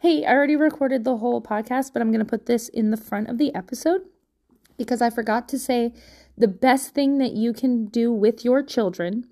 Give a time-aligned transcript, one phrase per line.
[0.00, 2.96] Hey, I already recorded the whole podcast, but I'm going to put this in the
[2.96, 4.02] front of the episode
[4.76, 5.92] because I forgot to say
[6.36, 9.24] the best thing that you can do with your children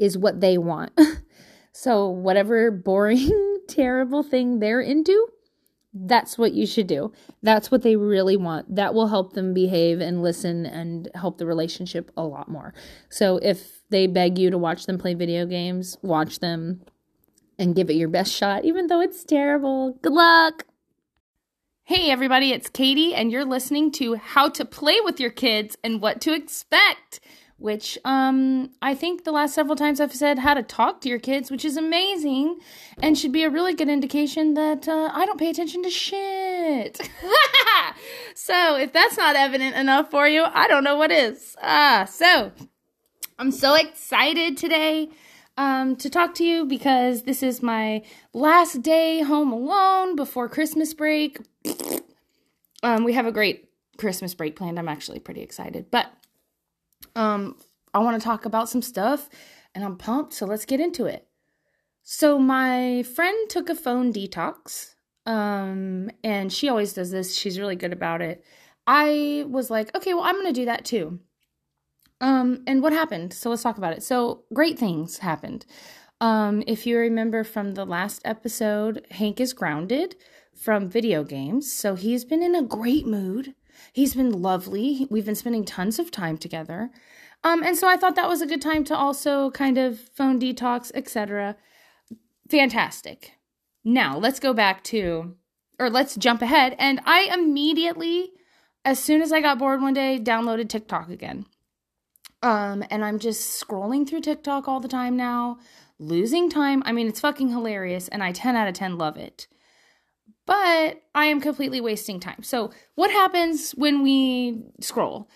[0.00, 0.98] is what they want.
[1.72, 5.28] so, whatever boring, terrible thing they're into,
[5.92, 7.12] that's what you should do.
[7.42, 8.76] That's what they really want.
[8.76, 12.72] That will help them behave and listen and help the relationship a lot more.
[13.10, 16.80] So if they beg you to watch them play video games, watch them
[17.58, 19.92] and give it your best shot, even though it's terrible.
[20.02, 20.66] Good luck.
[21.84, 26.00] Hey, everybody, it's Katie, and you're listening to How to Play with Your Kids and
[26.00, 27.20] What to Expect
[27.58, 31.18] which um I think the last several times I've said how to talk to your
[31.18, 32.58] kids, which is amazing
[33.02, 37.00] and should be a really good indication that uh, I don't pay attention to shit.
[38.34, 41.56] so, if that's not evident enough for you, I don't know what is.
[41.62, 42.52] Ah, so
[43.38, 45.08] I'm so excited today
[45.56, 48.02] um, to talk to you because this is my
[48.32, 51.38] last day home alone before Christmas break.
[52.82, 54.78] um, we have a great Christmas break planned.
[54.78, 56.06] I'm actually pretty excited, but
[57.14, 57.56] um,
[57.94, 59.28] I want to talk about some stuff
[59.74, 61.26] and I'm pumped, so let's get into it.
[62.02, 64.94] So my friend took a phone detox.
[65.26, 67.36] Um, and she always does this.
[67.36, 68.44] She's really good about it.
[68.86, 71.18] I was like, okay, well, I'm going to do that too.
[72.20, 73.32] Um, and what happened?
[73.32, 74.02] So let's talk about it.
[74.02, 75.66] So great things happened.
[76.20, 80.16] Um, if you remember from the last episode, Hank is grounded
[80.54, 81.70] from video games.
[81.70, 83.54] So he's been in a great mood.
[83.92, 85.06] He's been lovely.
[85.10, 86.90] We've been spending tons of time together.
[87.44, 90.40] Um, and so I thought that was a good time to also kind of phone
[90.40, 91.56] detox, etc.
[92.50, 93.32] Fantastic.
[93.84, 95.36] Now let's go back to,
[95.78, 96.74] or let's jump ahead.
[96.78, 98.32] And I immediately,
[98.84, 101.46] as soon as I got bored one day, downloaded TikTok again.
[102.42, 105.58] Um, and I'm just scrolling through TikTok all the time now,
[105.98, 106.82] losing time.
[106.86, 109.46] I mean, it's fucking hilarious, and I 10 out of 10 love it
[110.46, 112.42] but I am completely wasting time.
[112.42, 115.28] So, what happens when we scroll?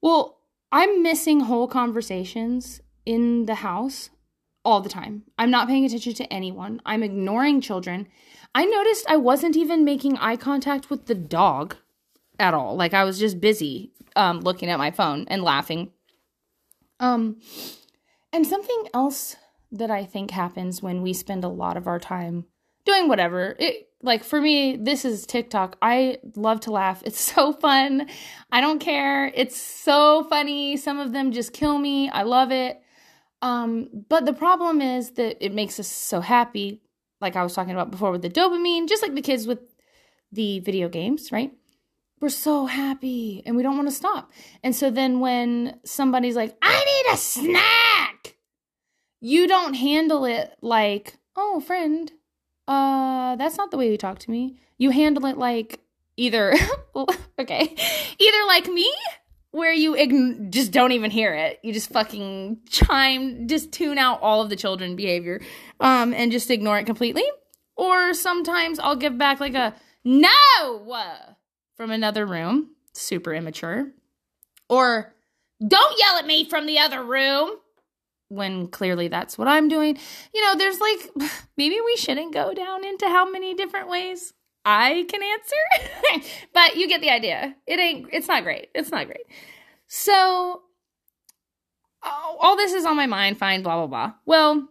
[0.00, 0.38] Well,
[0.72, 4.10] I'm missing whole conversations in the house
[4.64, 5.24] all the time.
[5.38, 6.80] I'm not paying attention to anyone.
[6.86, 8.08] I'm ignoring children.
[8.54, 11.76] I noticed I wasn't even making eye contact with the dog
[12.38, 12.76] at all.
[12.76, 15.90] Like I was just busy um, looking at my phone and laughing.
[17.00, 17.40] Um,
[18.32, 19.36] and something else
[19.72, 22.46] that I think happens when we spend a lot of our time
[22.84, 23.56] doing whatever.
[23.58, 25.76] It like for me, this is TikTok.
[25.80, 27.02] I love to laugh.
[27.04, 28.08] It's so fun.
[28.52, 29.26] I don't care.
[29.34, 30.76] It's so funny.
[30.76, 32.08] Some of them just kill me.
[32.08, 32.80] I love it.
[33.42, 36.80] Um, but the problem is that it makes us so happy,
[37.20, 39.58] like I was talking about before with the dopamine, just like the kids with
[40.32, 41.52] the video games, right?
[42.24, 44.32] We're so happy and we don't want to stop.
[44.62, 48.36] And so then when somebody's like, I need a snack,
[49.20, 52.10] you don't handle it like, oh, friend,
[52.66, 54.56] uh, that's not the way you talk to me.
[54.78, 55.80] You handle it like
[56.16, 56.54] either,
[57.38, 57.76] okay,
[58.18, 58.90] either like me,
[59.50, 61.60] where you ign- just don't even hear it.
[61.62, 65.42] You just fucking chime, just tune out all of the children behavior,
[65.78, 67.26] um, and just ignore it completely.
[67.76, 69.74] Or sometimes I'll give back like a
[70.04, 70.78] no
[71.76, 73.92] from another room, super immature.
[74.68, 75.14] Or
[75.66, 77.50] don't yell at me from the other room
[78.28, 79.98] when clearly that's what I'm doing.
[80.32, 84.32] You know, there's like, maybe we shouldn't go down into how many different ways
[84.64, 87.54] I can answer, but you get the idea.
[87.66, 88.68] It ain't, it's not great.
[88.74, 89.26] It's not great.
[89.86, 90.62] So,
[92.02, 94.12] all this is on my mind, fine, blah, blah, blah.
[94.26, 94.68] Well,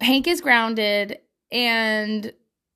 [0.00, 1.18] Hank is grounded
[1.50, 2.32] and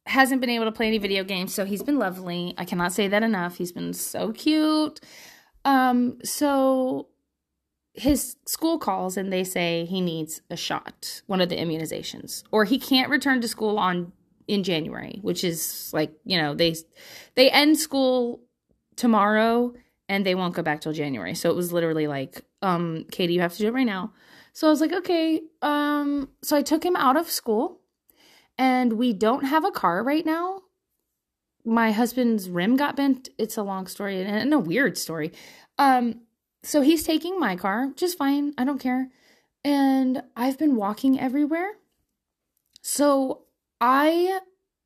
[0.07, 2.55] hasn't been able to play any video games, so he's been lovely.
[2.59, 3.57] I cannot say that enough.
[3.57, 5.01] He's been so cute.
[5.65, 7.09] Um, so
[7.95, 12.65] his school calls and they say he needs a shot, one of the immunizations, or
[12.65, 14.13] he can't return to school on
[14.47, 16.75] in January, which is like, you know, they
[17.35, 18.43] they end school
[18.97, 19.73] tomorrow
[20.09, 21.35] and they won't go back till January.
[21.35, 24.13] So it was literally like, um, Katie, you have to do it right now.
[24.53, 25.41] So I was like, okay.
[25.63, 27.81] Um, so I took him out of school
[28.59, 30.61] and we don't have a car right now.
[31.65, 33.31] My husband's rim got bent.
[33.39, 35.33] It's a long story and a weird story.
[35.79, 36.21] Um,
[36.63, 38.53] so he's taking my car, just fine.
[38.59, 39.09] I don't care.
[39.65, 41.73] And I've been walking everywhere.
[42.83, 43.45] So
[43.81, 44.41] I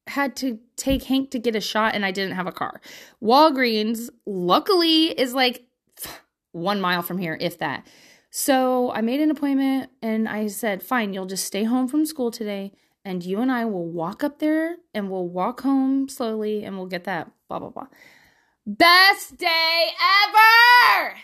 [0.06, 2.81] had to take Hank to get a shot and I didn't have a car.
[3.22, 5.66] Walgreens, luckily, is like
[6.52, 7.87] one mile from here, if that.
[8.31, 12.31] So I made an appointment and I said, fine, you'll just stay home from school
[12.31, 12.72] today
[13.08, 16.87] and you and I will walk up there and we'll walk home slowly and we'll
[16.87, 17.87] get that blah, blah, blah.
[18.66, 19.88] Best day
[20.26, 21.14] ever!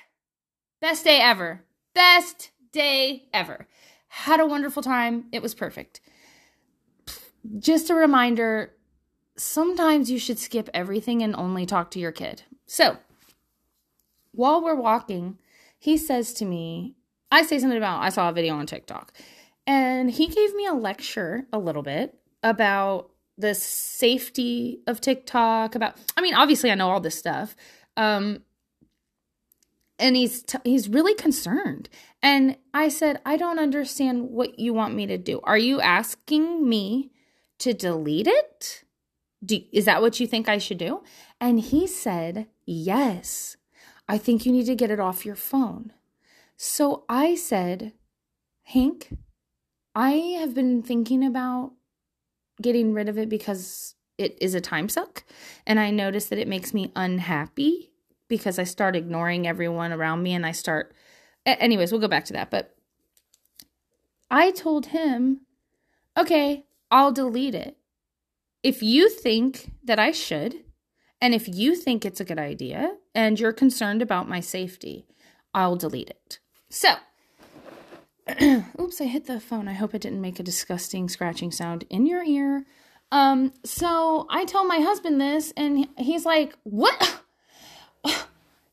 [0.80, 1.62] Best day ever.
[1.94, 3.68] Best day ever.
[4.08, 5.26] Had a wonderful time.
[5.30, 6.00] It was perfect.
[7.58, 8.72] just a reminder
[9.36, 12.44] sometimes you should skip everything and only talk to your kid.
[12.64, 12.96] So,
[14.32, 15.38] while we're walking,
[15.78, 16.94] he says to me,
[17.30, 19.12] I say something about I saw a video on TikTok.
[19.66, 25.96] And he gave me a lecture a little bit about the safety of TikTok, about
[26.16, 27.56] I mean, obviously I know all this stuff.
[27.96, 28.42] Um
[29.98, 31.88] and he's t- he's really concerned.
[32.22, 35.40] And I said, "I don't understand what you want me to do.
[35.44, 37.12] Are you asking me
[37.58, 38.84] to delete it?
[39.44, 41.02] Do, is that what you think I should do?"
[41.40, 43.56] And he said, "Yes.
[44.06, 45.92] I think you need to get it off your phone."
[46.56, 47.92] So I said,
[48.64, 49.16] "Hank,
[49.94, 50.10] I
[50.40, 51.72] have been thinking about
[52.60, 55.24] getting rid of it because it is a time suck
[55.66, 57.92] and I notice that it makes me unhappy
[58.28, 60.94] because I start ignoring everyone around me and I start
[61.46, 62.74] anyways, we'll go back to that, but
[64.30, 65.42] I told him,
[66.16, 67.76] "Okay, I'll delete it.
[68.62, 70.64] If you think that I should,
[71.20, 75.06] and if you think it's a good idea and you're concerned about my safety,
[75.52, 76.38] I'll delete it."
[76.70, 76.94] So,
[78.80, 79.68] oops, I hit the phone.
[79.68, 82.64] I hope it didn't make a disgusting scratching sound in your ear.
[83.12, 87.20] Um, so I tell my husband this, and he's like, What?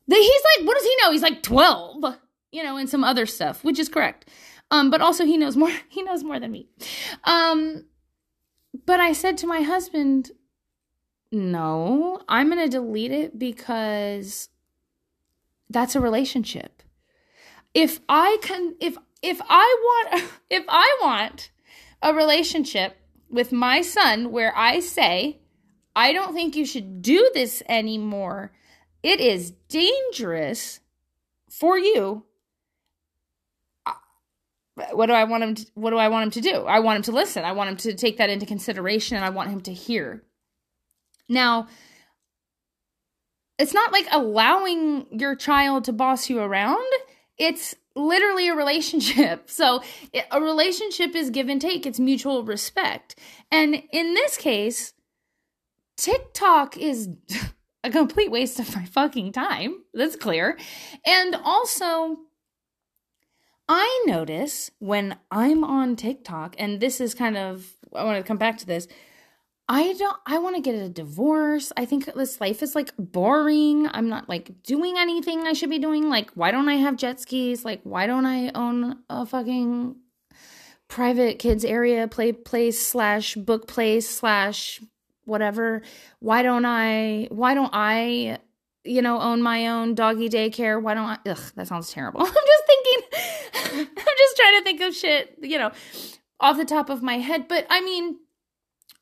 [0.08, 1.12] He's like, What does he know?
[1.12, 2.16] He's like 12,
[2.50, 4.28] you know, and some other stuff, which is correct.
[4.70, 6.68] Um, but also he knows more, he knows more than me.
[7.24, 7.84] Um,
[8.86, 10.32] but I said to my husband,
[11.30, 14.48] No, I'm to delete it because
[15.68, 16.82] that's a relationship.
[17.74, 21.50] If I can, if if I want if I want
[22.02, 22.96] a relationship
[23.30, 25.40] with my son where I say,
[25.96, 28.52] I don't think you should do this anymore.
[29.02, 30.80] It is dangerous
[31.48, 32.24] for you.
[34.92, 36.64] What do I want him to, what do I want him to do?
[36.64, 37.44] I want him to listen.
[37.44, 40.22] I want him to take that into consideration and I want him to hear.
[41.28, 41.68] Now,
[43.58, 46.84] it's not like allowing your child to boss you around.
[47.38, 49.48] It's literally a relationship.
[49.52, 49.82] So
[50.30, 53.18] a relationship is give and take, it's mutual respect.
[53.50, 54.94] And in this case,
[55.96, 57.10] TikTok is
[57.84, 59.84] a complete waste of my fucking time.
[59.94, 60.58] That's clear.
[61.06, 62.16] And also,
[63.68, 68.38] I notice when I'm on TikTok, and this is kind of, I want to come
[68.38, 68.88] back to this.
[69.74, 71.72] I don't I want to get a divorce.
[71.78, 73.88] I think this life is like boring.
[73.90, 76.10] I'm not like doing anything I should be doing.
[76.10, 77.64] Like why don't I have jet skis?
[77.64, 79.96] Like why don't I own a fucking
[80.88, 84.82] private kids area play place slash book place slash
[85.24, 85.80] whatever?
[86.18, 88.40] Why don't I why don't I
[88.84, 90.82] you know own my own doggy daycare?
[90.82, 92.20] Why don't I ugh that sounds terrible.
[92.26, 95.72] I'm just thinking I'm just trying to think of shit, you know,
[96.40, 97.48] off the top of my head.
[97.48, 98.18] But I mean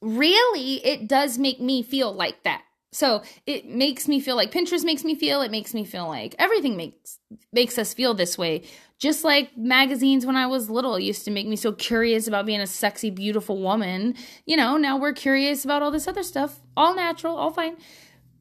[0.01, 2.63] really it does make me feel like that.
[2.93, 6.35] So it makes me feel like Pinterest makes me feel, it makes me feel like
[6.39, 7.19] everything makes
[7.53, 8.63] makes us feel this way.
[8.99, 12.61] Just like magazines when I was little used to make me so curious about being
[12.61, 14.15] a sexy, beautiful woman.
[14.45, 16.61] You know, now we're curious about all this other stuff.
[16.77, 17.77] All natural, all fine.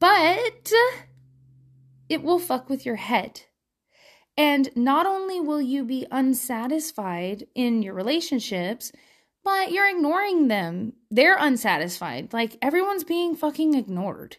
[0.00, 0.72] But
[2.08, 3.42] it will fuck with your head.
[4.36, 8.90] And not only will you be unsatisfied in your relationships,
[9.44, 10.94] but you're ignoring them.
[11.10, 12.32] They're unsatisfied.
[12.32, 14.36] Like everyone's being fucking ignored.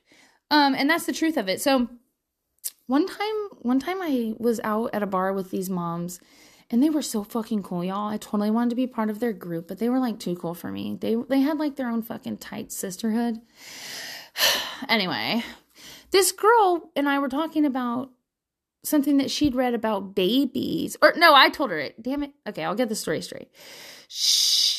[0.50, 1.62] Um, and that's the truth of it.
[1.62, 1.90] So
[2.88, 6.20] one time, one time I was out at a bar with these moms
[6.72, 8.10] and they were so fucking cool, y'all.
[8.10, 10.54] I totally wanted to be part of their group, but they were like too cool
[10.54, 10.98] for me.
[11.00, 13.42] They they had like their own fucking tight sisterhood.
[14.90, 15.44] anyway,
[16.12, 18.12] this girl and I were talking about
[18.84, 20.96] something that she'd read about babies.
[21.02, 22.02] Or no, I told her it.
[22.02, 22.32] Damn it.
[22.48, 23.52] Okay, I'll get the story straight.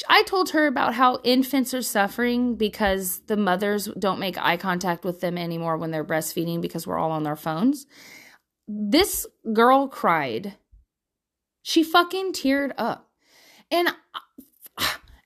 [0.08, 5.04] I told her about how infants are suffering because the mothers don't make eye contact
[5.04, 7.86] with them anymore when they're breastfeeding because we're all on our phones.
[8.68, 10.54] This girl cried.
[11.62, 13.08] She fucking teared up.
[13.70, 13.88] And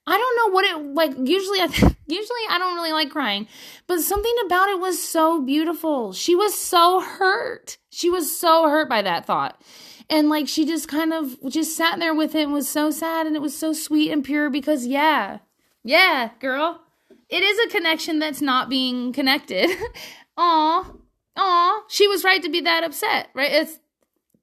[0.09, 1.65] I don't know what it like usually I
[2.07, 3.49] usually I don't really like crying,
[3.89, 6.13] but something about it was so beautiful.
[6.13, 7.79] She was so hurt.
[7.91, 9.61] She was so hurt by that thought.
[10.09, 13.27] And like she just kind of just sat there with it and was so sad
[13.27, 15.39] and it was so sweet and pure because yeah.
[15.83, 16.81] Yeah, girl.
[17.29, 19.71] It is a connection that's not being connected.
[20.37, 20.93] Aw.
[21.37, 21.83] Aw.
[21.89, 23.51] She was right to be that upset, right?
[23.51, 23.81] It's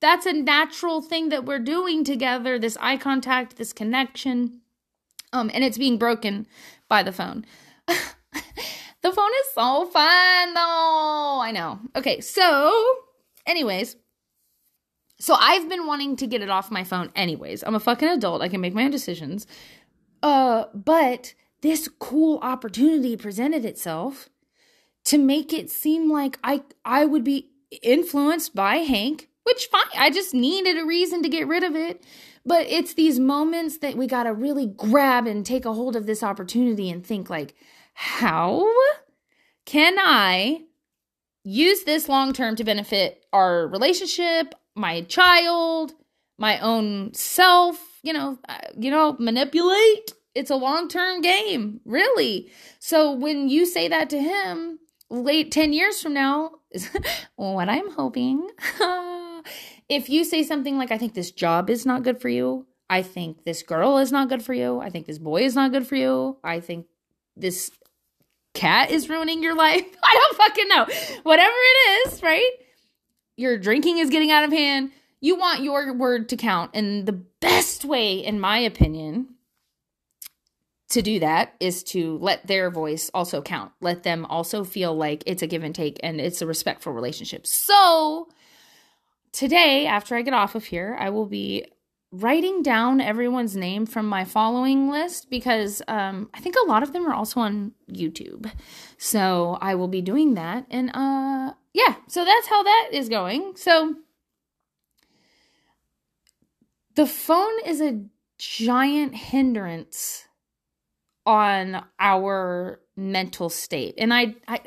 [0.01, 4.59] that's a natural thing that we're doing together, this eye contact, this connection.
[5.31, 6.45] Um, and it's being broken
[6.89, 7.45] by the phone.
[7.87, 11.39] the phone is so fun though.
[11.41, 11.79] I know.
[11.95, 12.73] Okay, so
[13.47, 13.95] anyways,
[15.23, 17.63] so I've been wanting to get it off my phone anyways.
[17.63, 18.41] I'm a fucking adult.
[18.41, 19.47] I can make my own decisions.
[20.21, 24.27] Uh, but this cool opportunity presented itself
[25.05, 27.51] to make it seem like I I would be
[27.81, 32.03] influenced by Hank, which fine, I just needed a reason to get rid of it.
[32.45, 36.05] But it's these moments that we got to really grab and take a hold of
[36.05, 37.55] this opportunity and think like,
[37.93, 38.69] how
[39.63, 40.63] can I
[41.45, 45.93] use this long term to benefit our relationship, my child,
[46.37, 50.13] my own self, you know, uh, you know, manipulate.
[50.35, 52.51] It's a long-term game, really.
[52.79, 56.51] So when you say that to him late 10 years from now,
[57.35, 58.49] what I'm hoping.
[59.89, 63.01] if you say something like I think this job is not good for you, I
[63.01, 65.87] think this girl is not good for you, I think this boy is not good
[65.87, 66.87] for you, I think
[67.35, 67.71] this
[68.53, 69.85] cat is ruining your life.
[70.03, 70.85] I don't fucking know.
[71.23, 72.51] Whatever it is, right?
[73.35, 74.91] Your drinking is getting out of hand.
[75.19, 76.71] You want your word to count.
[76.73, 79.35] And the best way, in my opinion,
[80.89, 83.71] to do that is to let their voice also count.
[83.81, 87.47] Let them also feel like it's a give and take and it's a respectful relationship.
[87.47, 88.27] So,
[89.31, 91.65] today, after I get off of here, I will be
[92.13, 96.93] writing down everyone's name from my following list because um, I think a lot of
[96.93, 98.51] them are also on YouTube.
[98.99, 100.67] So I will be doing that.
[100.69, 103.55] And uh, yeah, so that's how that is going.
[103.55, 103.95] So
[106.93, 108.05] the phone is a
[108.37, 110.27] giant hindrance
[111.25, 113.95] on our mental state.
[113.97, 114.59] And I, I,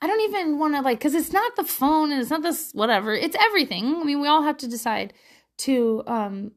[0.00, 2.70] I don't even want to like, cause it's not the phone and it's not this,
[2.74, 3.12] whatever.
[3.12, 3.96] It's everything.
[3.96, 5.14] I mean, we all have to decide
[5.58, 6.52] to, um,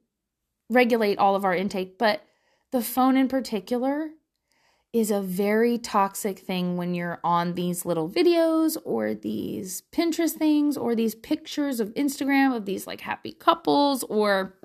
[0.70, 2.24] regulate all of our intake, but
[2.72, 4.10] the phone in particular
[4.92, 10.78] is a very toxic thing when you're on these little videos or these Pinterest things
[10.78, 14.56] or these pictures of Instagram of these like happy couples or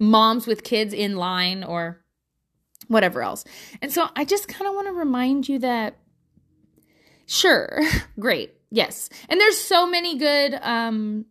[0.00, 2.02] moms with kids in line or
[2.88, 3.44] whatever else.
[3.80, 5.96] And so I just kind of want to remind you that
[7.26, 7.80] sure,
[8.18, 8.52] great.
[8.70, 9.08] Yes.
[9.28, 11.26] And there's so many good um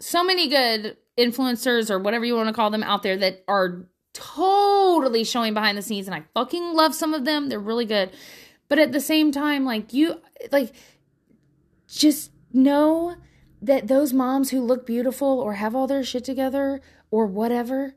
[0.00, 3.86] so many good influencers or whatever you want to call them out there that are
[4.14, 7.48] totally showing behind the scenes and I fucking love some of them.
[7.48, 8.10] They're really good.
[8.68, 10.20] But at the same time like you
[10.52, 10.72] like
[11.88, 13.16] just know
[13.60, 17.94] that those moms who look beautiful or have all their shit together or whatever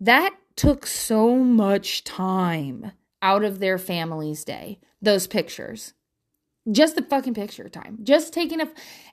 [0.00, 5.94] that took so much time out of their family's day, those pictures.
[6.70, 7.98] Just the fucking picture time.
[8.02, 8.68] Just taking a.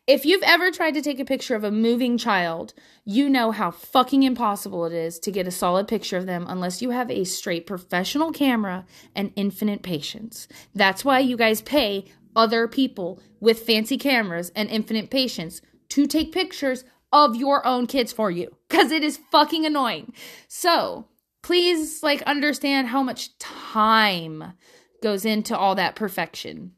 [0.07, 2.73] If you've ever tried to take a picture of a moving child,
[3.05, 6.81] you know how fucking impossible it is to get a solid picture of them unless
[6.81, 8.85] you have a straight professional camera
[9.15, 10.47] and infinite patience.
[10.73, 16.33] That's why you guys pay other people with fancy cameras and infinite patience to take
[16.33, 16.83] pictures
[17.13, 20.13] of your own kids for you because it is fucking annoying.
[20.49, 21.07] So
[21.41, 24.53] please, like, understand how much time
[25.01, 26.73] goes into all that perfection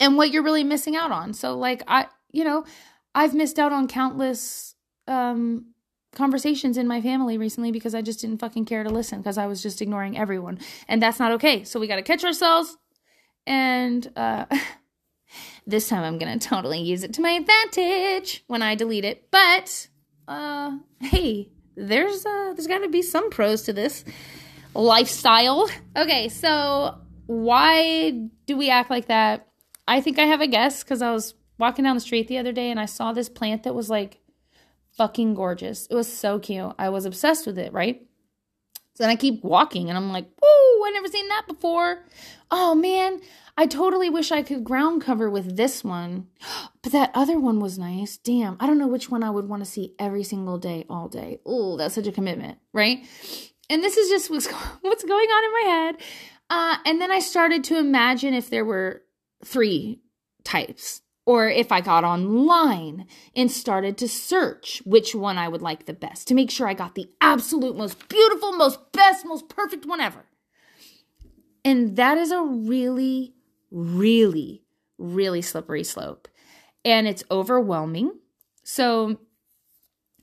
[0.00, 1.34] and what you're really missing out on.
[1.34, 2.64] So, like, I, you know,
[3.14, 4.74] I've missed out on countless
[5.06, 5.66] um
[6.12, 9.46] conversations in my family recently because I just didn't fucking care to listen because I
[9.46, 10.58] was just ignoring everyone.
[10.88, 11.64] And that's not okay.
[11.64, 12.76] So we got to catch ourselves
[13.46, 14.46] and uh
[15.66, 19.30] This time I'm going to totally use it to my advantage when I delete it.
[19.30, 19.88] But
[20.26, 24.04] uh hey, there's uh there's got to be some pros to this
[24.74, 25.68] lifestyle.
[25.96, 28.10] Okay, so why
[28.46, 29.47] do we act like that?
[29.88, 32.52] I think I have a guess cuz I was walking down the street the other
[32.52, 34.20] day and I saw this plant that was like
[34.96, 35.86] fucking gorgeous.
[35.86, 36.74] It was so cute.
[36.78, 38.06] I was obsessed with it, right?
[38.94, 42.04] So then I keep walking and I'm like, whoa, I never seen that before.
[42.50, 43.20] Oh man,
[43.56, 46.26] I totally wish I could ground cover with this one.
[46.82, 48.16] But that other one was nice.
[48.16, 51.08] Damn, I don't know which one I would want to see every single day, all
[51.08, 51.38] day.
[51.44, 53.04] Oh, that's such a commitment, right?
[53.68, 54.46] And this is just what's,
[54.80, 55.96] what's going on in my head.
[56.48, 59.02] Uh, and then I started to imagine if there were
[59.44, 60.00] three
[60.44, 65.84] types or if I got online and started to search which one I would like
[65.84, 69.84] the best to make sure I got the absolute most beautiful, most best, most perfect
[69.84, 70.24] one ever.
[71.66, 73.34] And that is a really,
[73.70, 74.64] really,
[74.96, 76.28] really slippery slope.
[76.82, 78.12] And it's overwhelming.
[78.64, 79.20] So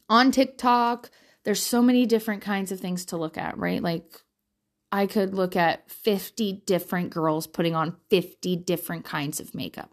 [0.09, 1.11] on TikTok,
[1.43, 3.83] there's so many different kinds of things to look at, right?
[3.83, 4.23] Like
[4.95, 9.91] I could look at 50 different girls putting on 50 different kinds of makeup.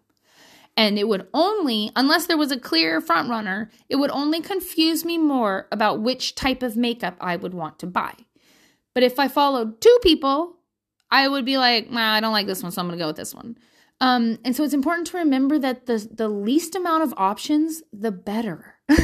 [0.76, 5.04] And it would only unless there was a clear front runner it would only confuse
[5.04, 8.14] me more about which type of makeup i would want to buy.
[8.94, 10.59] But if i followed two people
[11.11, 13.16] i would be like nah, i don't like this one so i'm to go with
[13.16, 13.59] this one.
[14.00, 18.12] Um, and so it's important to remember that the the least amount of options the
[18.12, 18.76] better.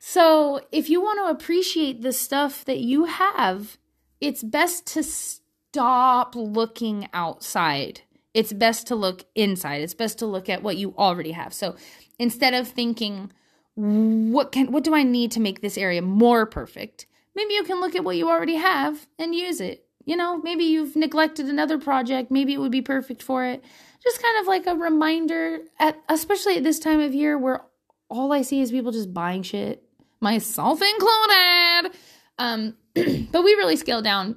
[0.00, 3.76] So if you want to appreciate the stuff that you have
[4.20, 8.02] it's best to stop looking outside.
[8.34, 9.82] It's best to look inside.
[9.82, 11.52] It's best to look at what you already have.
[11.52, 11.76] So
[12.18, 13.32] instead of thinking,
[13.74, 17.06] what can what do I need to make this area more perfect?
[17.34, 19.84] Maybe you can look at what you already have and use it.
[20.04, 23.62] You know, maybe you've neglected another project, maybe it would be perfect for it.
[24.02, 27.62] Just kind of like a reminder at especially at this time of year where
[28.08, 29.82] all I see is people just buying shit,
[30.20, 31.92] myself included.
[32.38, 34.36] Um but we really scaled down.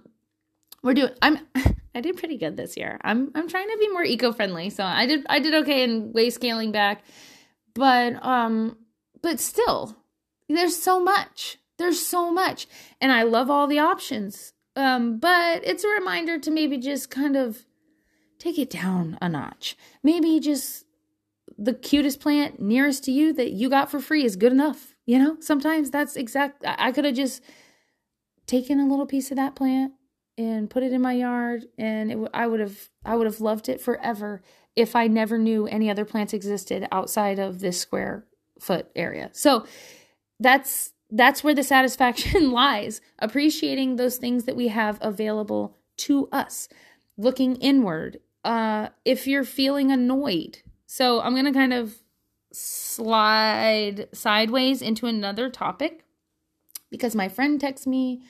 [0.84, 1.40] We're doing I'm
[1.96, 3.00] I did pretty good this year.
[3.04, 4.70] I'm I'm trying to be more eco-friendly.
[4.70, 7.04] So I did I did okay in way scaling back.
[7.74, 8.78] But um
[9.22, 9.96] but still,
[10.50, 11.58] there's so much.
[11.78, 12.68] There's so much.
[13.00, 14.54] And I love all the options.
[14.76, 17.66] Um, but it's a reminder to maybe just kind of
[18.40, 19.78] take it down a notch.
[20.04, 20.86] Maybe just
[21.58, 24.96] the cutest plant nearest to you that you got for free is good enough.
[25.06, 26.64] You know, sometimes that's exact.
[26.66, 27.42] I could have just
[28.52, 29.94] taken a little piece of that plant
[30.38, 33.70] and put it in my yard, and it, I would have, I would have loved
[33.70, 34.42] it forever
[34.76, 38.26] if I never knew any other plants existed outside of this square
[38.60, 39.30] foot area.
[39.34, 39.66] So
[40.40, 46.68] that's that's where the satisfaction lies, appreciating those things that we have available to us,
[47.18, 48.20] looking inward.
[48.44, 50.60] Uh if you're feeling annoyed.
[50.88, 51.96] So I'm going to kind of
[52.52, 56.04] slide sideways into another topic
[56.90, 58.24] because my friend texted me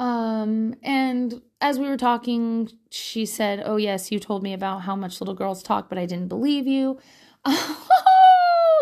[0.00, 4.96] um and as we were talking she said oh yes you told me about how
[4.96, 6.98] much little girls talk but i didn't believe you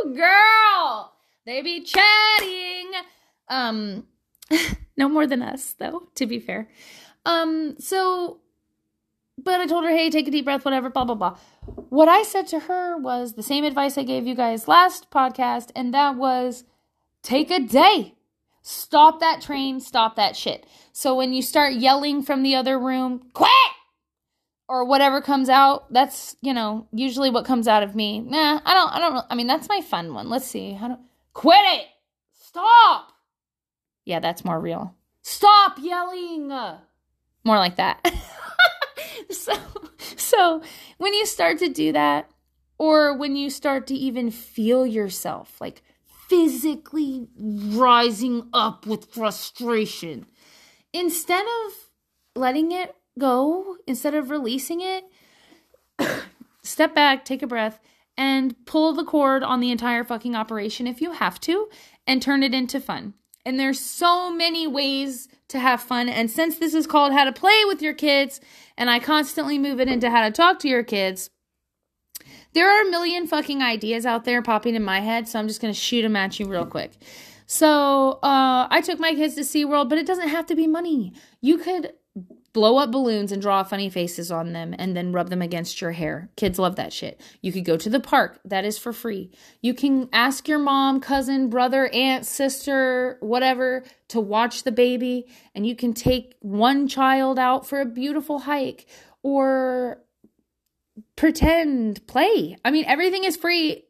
[0.00, 1.12] Oh, girl,
[1.44, 2.92] they be chatting.
[3.48, 4.06] Um,
[4.96, 6.68] no more than us, though, to be fair.
[7.26, 8.38] Um, so,
[9.36, 11.36] but I told her, hey, take a deep breath, whatever, blah, blah, blah.
[11.88, 15.70] What I said to her was the same advice I gave you guys last podcast,
[15.74, 16.64] and that was
[17.22, 18.14] take a day.
[18.68, 20.66] Stop that train, stop that shit.
[20.92, 23.48] So when you start yelling from the other room, quit!
[24.68, 28.20] or whatever comes out that's you know usually what comes out of me.
[28.20, 30.28] Nah i don't i don't i mean that's my fun one.
[30.28, 30.72] Let's see.
[30.72, 30.96] How do
[31.32, 31.86] quit it!
[32.32, 33.12] Stop!
[34.04, 34.94] Yeah that's more real.
[35.22, 36.48] Stop yelling!
[36.48, 38.04] More like that.
[39.30, 39.52] So
[40.16, 40.62] so
[40.98, 42.30] when you start to do that
[42.78, 45.82] or when you start to even feel yourself like
[46.28, 50.26] physically rising up with frustration.
[50.92, 51.72] Instead of
[52.34, 55.04] letting it go instead of releasing it
[56.62, 57.80] step back take a breath
[58.16, 61.68] and pull the cord on the entire fucking operation if you have to
[62.06, 63.14] and turn it into fun.
[63.44, 67.32] And there's so many ways to have fun and since this is called how to
[67.32, 68.40] play with your kids
[68.76, 71.30] and i constantly move it into how to talk to your kids
[72.58, 75.60] there are a million fucking ideas out there popping in my head so i'm just
[75.60, 76.92] going to shoot them at you real quick
[77.50, 81.14] so uh, I took my kids to SeaWorld, but it doesn't have to be money.
[81.40, 81.94] You could
[82.52, 85.92] blow up balloons and draw funny faces on them and then rub them against your
[85.92, 86.28] hair.
[86.36, 87.20] Kids love that shit.
[87.40, 89.30] You could go to the park, that is for free.
[89.62, 95.66] You can ask your mom, cousin, brother, aunt, sister, whatever to watch the baby and
[95.66, 98.86] you can take one child out for a beautiful hike
[99.22, 100.02] or
[101.16, 102.56] pretend, play.
[102.64, 103.84] I mean, everything is free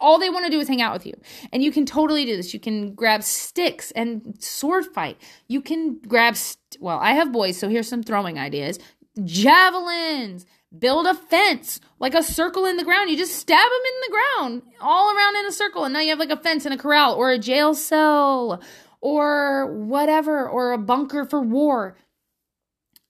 [0.00, 1.14] all they want to do is hang out with you.
[1.52, 2.52] And you can totally do this.
[2.52, 5.18] You can grab sticks and sword fight.
[5.48, 8.78] You can grab, st- well, I have boys, so here's some throwing ideas
[9.24, 10.46] javelins,
[10.78, 13.10] build a fence, like a circle in the ground.
[13.10, 15.84] You just stab them in the ground, all around in a circle.
[15.84, 18.62] And now you have like a fence and a corral or a jail cell
[19.00, 21.96] or whatever, or a bunker for war.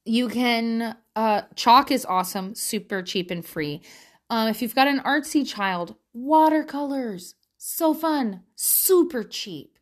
[0.04, 3.82] You can, uh, chalk is awesome, super cheap and free.
[4.30, 9.78] Um, if you've got an artsy child, watercolors, so fun, super cheap.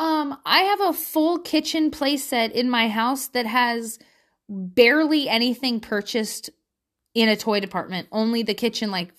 [0.00, 4.00] Um, I have a full kitchen playset in my house that has
[4.48, 6.50] barely anything purchased
[7.14, 8.08] in a toy department.
[8.10, 9.12] Only the kitchen like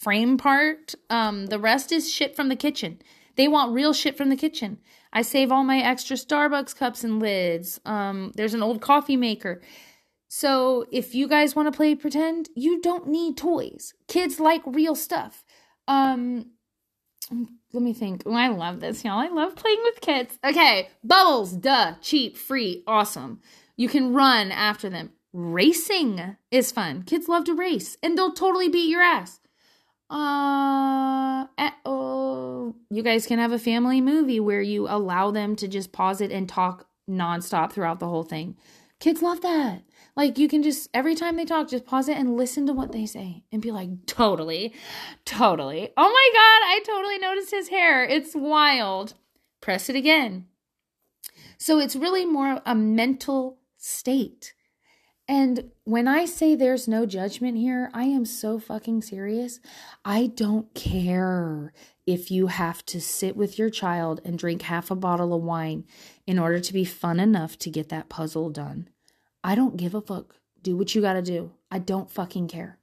[0.00, 0.94] frame part.
[1.10, 2.98] Um, the rest is shit from the kitchen.
[3.36, 4.78] They want real shit from the kitchen.
[5.12, 7.78] I save all my extra Starbucks cups and lids.
[7.84, 9.60] Um, there's an old coffee maker.
[10.32, 13.94] So if you guys want to play pretend, you don't need toys.
[14.06, 15.44] Kids like real stuff.
[15.88, 16.52] Um
[17.72, 18.22] let me think.
[18.26, 19.18] Oh, I love this, y'all.
[19.18, 20.38] I love playing with kids.
[20.44, 23.40] Okay, bubbles, duh, cheap, free, awesome.
[23.76, 25.10] You can run after them.
[25.32, 27.02] Racing is fun.
[27.02, 29.40] Kids love to race, and they'll totally beat your ass.
[30.08, 31.46] Uh,
[31.84, 36.20] oh, you guys can have a family movie where you allow them to just pause
[36.20, 38.56] it and talk nonstop throughout the whole thing.
[39.00, 39.82] Kids love that.
[40.20, 42.92] Like you can just every time they talk, just pause it and listen to what
[42.92, 44.74] they say and be like, totally,
[45.24, 45.88] totally.
[45.96, 48.04] Oh my god, I totally noticed his hair.
[48.04, 49.14] It's wild.
[49.62, 50.44] Press it again.
[51.56, 54.52] So it's really more a mental state.
[55.26, 59.58] And when I say there's no judgment here, I am so fucking serious.
[60.04, 61.72] I don't care
[62.04, 65.86] if you have to sit with your child and drink half a bottle of wine
[66.26, 68.90] in order to be fun enough to get that puzzle done.
[69.42, 70.36] I don't give a fuck.
[70.62, 71.52] Do what you gotta do.
[71.70, 72.78] I don't fucking care.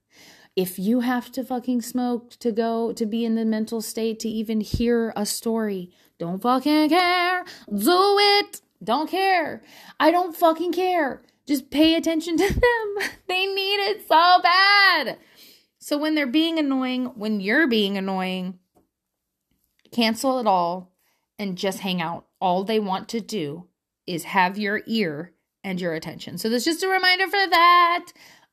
[0.55, 4.29] If you have to fucking smoke to go to be in the mental state to
[4.29, 7.45] even hear a story, don't fucking care.
[7.69, 8.61] Do it.
[8.83, 9.61] Don't care.
[9.99, 11.21] I don't fucking care.
[11.47, 13.09] Just pay attention to them.
[13.27, 15.17] They need it so bad.
[15.77, 18.57] So when they're being annoying, when you're being annoying,
[19.91, 20.91] cancel it all
[21.37, 22.25] and just hang out.
[22.41, 23.67] All they want to do
[24.05, 25.33] is have your ear
[25.67, 26.37] and your attention.
[26.37, 28.05] So that's just a reminder for that.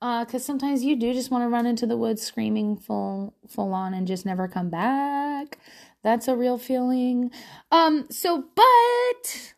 [0.02, 3.72] Uh, cause sometimes you do just want to run into the woods screaming full full
[3.72, 5.58] on and just never come back.
[6.02, 7.30] That's a real feeling.
[7.70, 9.54] Um, so but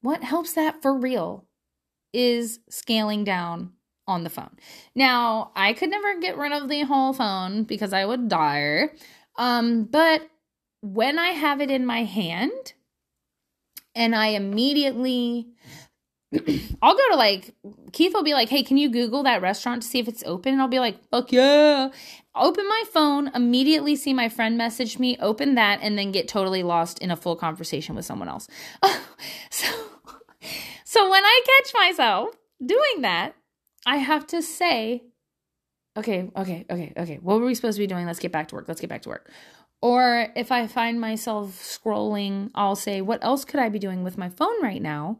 [0.00, 1.44] what helps that for real
[2.14, 3.72] is scaling down
[4.06, 4.56] on the phone.
[4.94, 8.90] Now, I could never get rid of the whole phone because I would die.
[9.36, 10.28] Um, but
[10.80, 12.72] when I have it in my hand
[13.94, 15.48] and I immediately
[16.82, 17.54] I'll go to like
[17.92, 20.54] Keith will be like, "Hey, can you Google that restaurant to see if it's open?"
[20.54, 21.90] And I'll be like, "Fuck yeah!"
[22.34, 26.62] Open my phone, immediately see my friend message me, open that, and then get totally
[26.62, 28.48] lost in a full conversation with someone else.
[29.50, 29.66] so,
[30.84, 33.34] so when I catch myself doing that,
[33.84, 35.02] I have to say,
[35.98, 37.18] "Okay, okay, okay, okay.
[37.20, 38.06] What were we supposed to be doing?
[38.06, 38.64] Let's get back to work.
[38.68, 39.30] Let's get back to work."
[39.82, 44.16] Or if I find myself scrolling, I'll say, "What else could I be doing with
[44.16, 45.18] my phone right now?"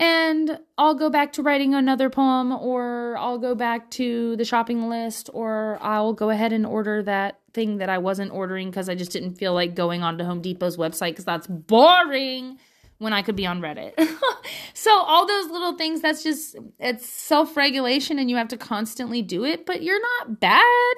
[0.00, 4.88] And I'll go back to writing another poem, or I'll go back to the shopping
[4.88, 8.96] list, or I'll go ahead and order that thing that I wasn't ordering because I
[8.96, 12.58] just didn't feel like going onto Home Depot's website because that's boring
[12.98, 13.92] when I could be on Reddit.
[14.74, 19.22] so, all those little things, that's just, it's self regulation and you have to constantly
[19.22, 20.96] do it, but you're not bad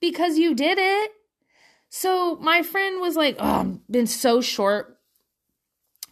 [0.00, 1.10] because you did it.
[1.90, 4.98] So, my friend was like, Oh, I've been so short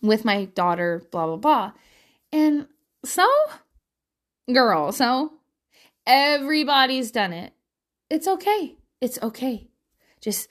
[0.02, 1.72] with my daughter, blah, blah, blah.
[2.32, 2.66] And
[3.04, 3.28] so,
[4.52, 5.32] girl, so
[6.06, 7.52] everybody's done it.
[8.08, 8.76] It's okay.
[9.00, 9.68] It's okay.
[10.20, 10.48] Just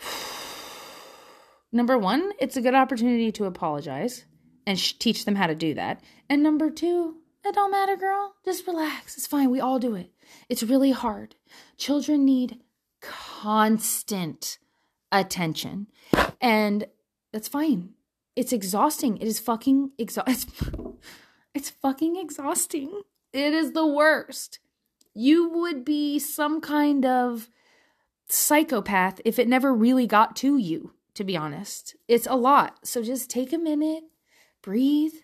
[1.72, 4.24] number one, it's a good opportunity to apologize
[4.66, 6.02] and sh- teach them how to do that.
[6.28, 8.34] And number two, it don't matter, girl.
[8.44, 9.16] Just relax.
[9.16, 9.50] It's fine.
[9.50, 10.10] We all do it.
[10.48, 11.34] It's really hard.
[11.76, 12.60] Children need
[13.02, 14.58] constant
[15.12, 15.88] attention.
[16.40, 16.86] And
[17.32, 17.90] that's fine.
[18.36, 19.18] It's exhausting.
[19.18, 20.98] It is fucking exhausting.
[21.54, 23.02] It's fucking exhausting.
[23.32, 24.58] It is the worst.
[25.14, 27.48] You would be some kind of
[28.28, 31.94] psychopath if it never really got to you, to be honest.
[32.08, 32.84] It's a lot.
[32.84, 34.02] So just take a minute,
[34.62, 35.14] breathe,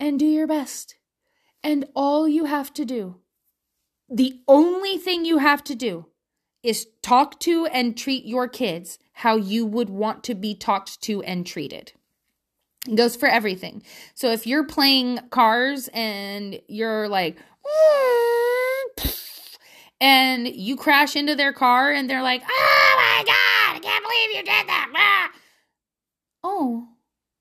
[0.00, 0.96] and do your best.
[1.62, 3.16] And all you have to do,
[4.08, 6.06] the only thing you have to do,
[6.62, 11.22] is talk to and treat your kids how you would want to be talked to
[11.24, 11.92] and treated.
[12.94, 13.82] Goes for everything.
[14.14, 18.82] So if you're playing cars and you're like, mm,
[20.00, 24.30] and you crash into their car and they're like, oh my God, I can't believe
[24.36, 25.32] you did that.
[26.42, 26.88] Oh,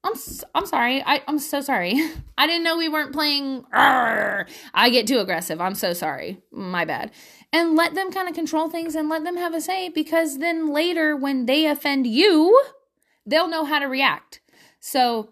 [0.03, 0.13] I'm
[0.53, 1.03] I'm sorry.
[1.03, 1.95] I I'm so sorry.
[2.37, 3.65] I didn't know we weren't playing.
[3.73, 4.45] I
[4.91, 5.59] get too aggressive.
[5.61, 6.39] I'm so sorry.
[6.51, 7.11] My bad.
[7.53, 10.71] And let them kind of control things and let them have a say because then
[10.71, 12.63] later when they offend you,
[13.25, 14.40] they'll know how to react.
[14.81, 15.29] So,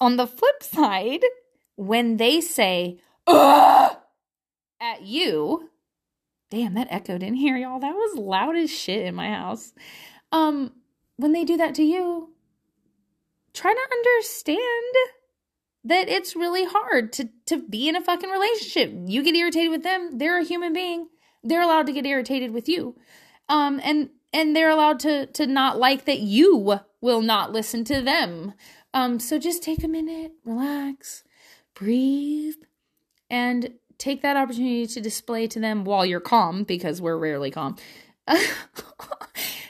[0.00, 1.24] on the flip side,
[1.76, 3.96] when they say, Ugh!
[4.80, 5.70] at you,
[6.50, 7.78] damn, that echoed in here, y'all.
[7.78, 9.72] That was loud as shit in my house.
[10.32, 10.72] Um,
[11.16, 12.34] when they do that to you,
[13.54, 14.94] try to understand
[15.84, 18.92] that it's really hard to to be in a fucking relationship.
[19.06, 21.08] You get irritated with them, they're a human being.
[21.42, 22.96] They're allowed to get irritated with you.
[23.48, 28.02] Um and and they're allowed to to not like that you will not listen to
[28.02, 28.54] them.
[28.92, 31.24] Um, so just take a minute, relax,
[31.74, 32.56] breathe,
[33.28, 37.76] and take that opportunity to display to them while you're calm, because we're rarely calm.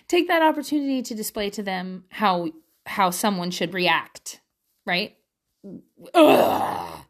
[0.08, 2.48] take that opportunity to display to them how
[2.86, 4.40] how someone should react,
[4.86, 5.16] right?
[6.14, 7.04] Ugh.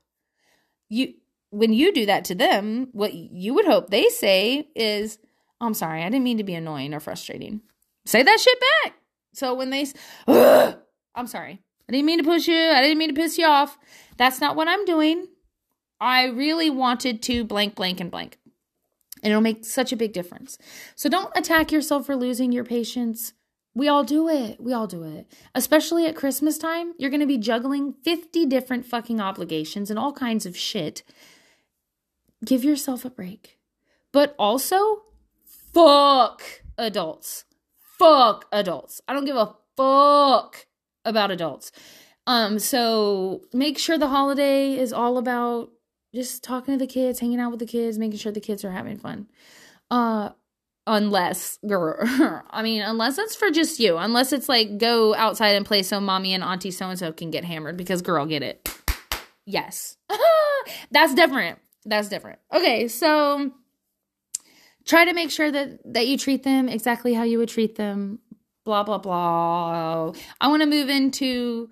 [0.88, 1.14] You
[1.50, 5.18] when you do that to them, what you would hope they say is,
[5.61, 7.61] "I'm sorry, I didn't mean to be annoying or frustrating."
[8.04, 8.99] Say that shit back.
[9.33, 9.87] So when they,
[10.27, 12.57] I'm sorry, I didn't mean to push you.
[12.57, 13.79] I didn't mean to piss you off.
[14.16, 15.27] That's not what I'm doing.
[16.01, 18.38] I really wanted to blank, blank, and blank.
[19.23, 20.57] And it'll make such a big difference.
[20.95, 23.35] So don't attack yourself for losing your patience.
[23.75, 24.61] We all do it.
[24.61, 25.31] We all do it.
[25.55, 30.12] Especially at Christmas time, you're going to be juggling 50 different fucking obligations and all
[30.12, 31.03] kinds of shit.
[32.45, 33.59] Give yourself a break.
[34.12, 35.03] But also,
[35.45, 36.43] fuck
[36.79, 37.45] adults.
[38.00, 39.02] Fuck adults.
[39.06, 40.66] I don't give a fuck
[41.04, 41.70] about adults.
[42.26, 45.70] Um so make sure the holiday is all about
[46.14, 48.70] just talking to the kids, hanging out with the kids, making sure the kids are
[48.70, 49.28] having fun.
[49.90, 50.30] Uh
[50.86, 51.96] unless girl
[52.50, 56.00] i mean unless it's for just you unless it's like go outside and play so
[56.00, 58.66] mommy and auntie so and so can get hammered because girl get it
[59.44, 59.98] yes
[60.90, 63.52] that's different that's different okay so
[64.85, 68.19] try to make sure that that you treat them exactly how you would treat them
[68.64, 71.71] blah blah blah i want to move into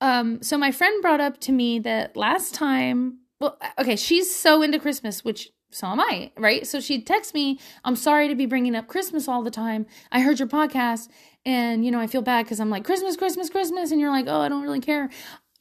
[0.00, 4.62] um so my friend brought up to me that last time well okay she's so
[4.62, 6.66] into christmas which so am I, right?
[6.66, 9.86] So she'd text me, I'm sorry to be bringing up Christmas all the time.
[10.10, 11.08] I heard your podcast
[11.46, 13.90] and, you know, I feel bad because I'm like, Christmas, Christmas, Christmas.
[13.90, 15.08] And you're like, oh, I don't really care.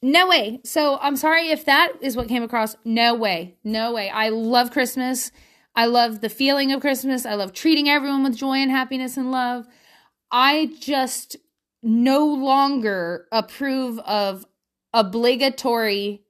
[0.01, 0.59] No way.
[0.65, 2.75] So I'm sorry if that is what came across.
[2.83, 3.55] No way.
[3.63, 4.09] No way.
[4.09, 5.31] I love Christmas.
[5.75, 7.25] I love the feeling of Christmas.
[7.25, 9.67] I love treating everyone with joy and happiness and love.
[10.31, 11.37] I just
[11.83, 14.45] no longer approve of
[14.93, 16.23] obligatory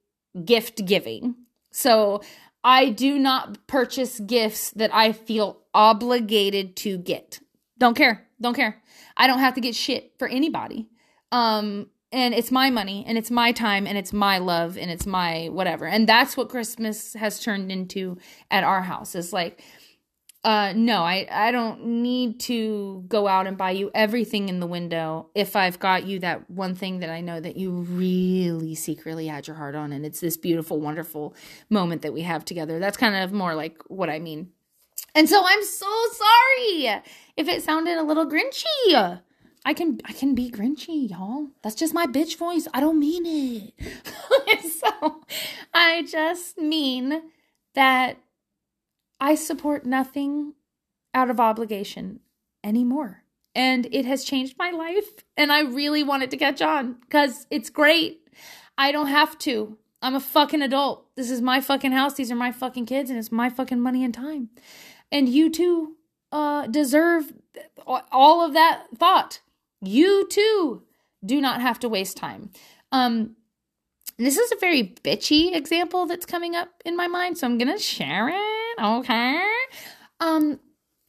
[0.44, 1.34] gift giving.
[1.70, 2.22] So
[2.64, 7.40] I do not purchase gifts that I feel obligated to get.
[7.78, 8.26] Don't care.
[8.40, 8.80] Don't care.
[9.16, 10.88] I don't have to get shit for anybody.
[11.30, 15.06] Um and it's my money and it's my time and it's my love and it's
[15.06, 15.86] my whatever.
[15.86, 18.18] And that's what Christmas has turned into
[18.50, 19.14] at our house.
[19.14, 19.62] It's like
[20.44, 24.66] uh no i i don't need to go out and buy you everything in the
[24.66, 29.28] window if i've got you that one thing that i know that you really secretly
[29.28, 31.32] had your heart on and it's this beautiful wonderful
[31.70, 34.50] moment that we have together that's kind of more like what i mean
[35.14, 37.02] and so i'm so sorry
[37.36, 39.20] if it sounded a little grinchy
[39.64, 41.48] I can I can be grinchy, y'all.
[41.62, 42.66] That's just my bitch voice.
[42.74, 43.74] I don't mean it.
[44.80, 45.20] so
[45.72, 47.22] I just mean
[47.74, 48.16] that
[49.20, 50.54] I support nothing
[51.14, 52.20] out of obligation
[52.64, 53.22] anymore.
[53.54, 55.24] And it has changed my life.
[55.36, 58.28] And I really want it to catch on because it's great.
[58.76, 59.76] I don't have to.
[60.00, 61.06] I'm a fucking adult.
[61.14, 62.14] This is my fucking house.
[62.14, 64.48] These are my fucking kids, and it's my fucking money and time.
[65.12, 65.96] And you too
[66.32, 67.32] uh, deserve
[67.86, 69.40] all of that thought.
[69.82, 70.82] You too
[71.24, 72.50] do not have to waste time.
[72.90, 73.36] Um,
[74.18, 77.78] this is a very bitchy example that's coming up in my mind, so I'm gonna
[77.78, 78.82] share it.
[78.82, 79.42] Okay.
[80.20, 80.60] Um,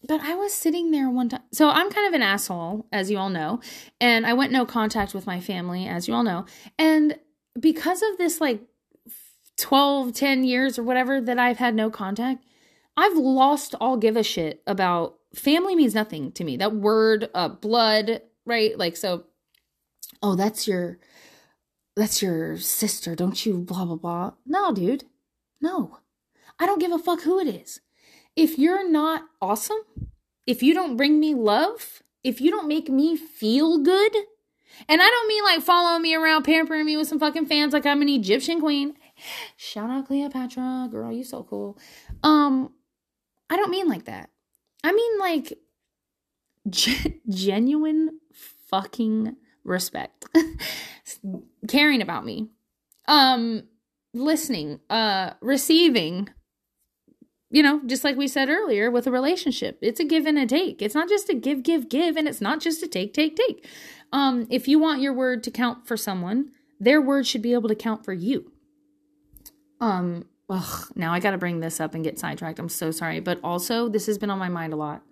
[0.08, 1.44] but I was sitting there one time.
[1.52, 3.62] So I'm kind of an asshole, as you all know,
[4.02, 6.46] and I went no contact with my family, as you all know.
[6.78, 7.18] And
[7.60, 8.62] because of this, like
[9.58, 12.44] 12, 10 years or whatever that I've had no contact,
[12.98, 16.58] I've lost all give a shit about family means nothing to me.
[16.58, 18.78] That word, uh, blood, right?
[18.78, 19.26] Like, so,
[20.22, 21.00] oh, that's your
[21.96, 23.60] that's your sister, don't you?
[23.60, 24.32] Blah, blah, blah.
[24.46, 25.06] No, dude.
[25.62, 26.00] No.
[26.60, 27.82] I don't give a fuck who it is.
[28.36, 29.78] If you're not awesome,
[30.48, 34.16] if you don't bring me love, if you don't make me feel good,
[34.88, 37.86] and I don't mean like following me around, pampering me with some fucking fans like
[37.86, 38.96] I'm an Egyptian queen.
[39.56, 41.78] Shout out Cleopatra, girl, you so cool.
[42.24, 42.74] Um,
[43.50, 44.30] I don't mean like that.
[44.84, 45.60] I mean like
[46.70, 48.20] g- genuine
[48.74, 50.26] fucking respect.
[51.68, 52.50] caring about me.
[53.08, 53.64] Um
[54.16, 56.30] listening, uh receiving
[57.52, 60.48] you know, just like we said earlier with a relationship, it's a give and a
[60.48, 60.82] take.
[60.82, 63.68] It's not just a give, give, give, and it's not just a take, take, take.
[64.12, 67.70] Um, if you want your word to count for someone, their word should be able
[67.70, 68.52] to count for you.
[69.80, 72.58] Um, ugh, now I got to bring this up and get sidetracked.
[72.58, 75.04] I'm so sorry, but also this has been on my mind a lot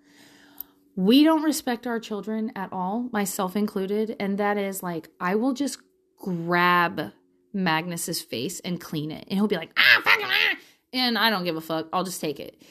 [1.01, 4.15] we don't respect our children at all, myself included.
[4.19, 5.79] And that is like, I will just
[6.19, 7.11] grab
[7.53, 9.25] Magnus's face and clean it.
[9.27, 10.55] And he'll be like, ah, fuck, ah.
[10.93, 11.87] And I don't give a fuck.
[11.91, 12.61] I'll just take it.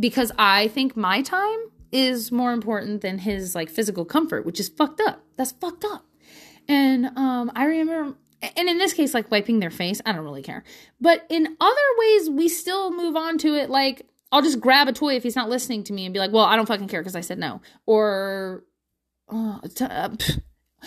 [0.00, 1.58] Because I think my time
[1.92, 5.22] is more important than his like physical comfort, which is fucked up.
[5.36, 6.06] That's fucked up.
[6.66, 8.16] And um I remember
[8.56, 10.64] and in this case like wiping their face, I don't really care.
[11.00, 14.92] But in other ways we still move on to it like I'll just grab a
[14.92, 17.00] toy if he's not listening to me and be like, well, I don't fucking care
[17.00, 17.60] because I said no.
[17.86, 18.64] Or
[19.28, 20.10] oh, t- uh,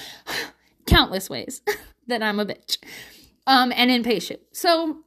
[0.85, 1.61] countless ways
[2.07, 2.77] that I'm a bitch
[3.45, 4.41] um, and impatient.
[4.51, 5.03] So,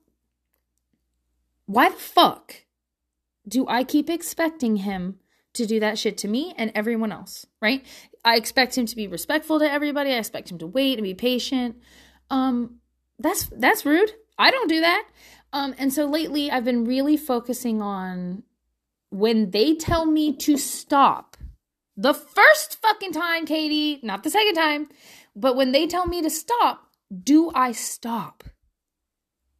[1.66, 2.56] why the fuck
[3.46, 5.18] do I keep expecting him
[5.52, 7.84] to do that shit to me and everyone else, right?
[8.24, 10.10] I expect him to be respectful to everybody.
[10.12, 11.76] I expect him to wait and be patient.
[12.30, 12.76] Um,
[13.18, 14.12] that's that's rude.
[14.38, 15.06] I don't do that.
[15.52, 18.44] Um, and so lately I've been really focusing on
[19.10, 21.36] when they tell me to stop,
[21.96, 24.88] The first fucking time, Katie, not the second time,
[25.36, 28.44] but when they tell me to stop, do I stop?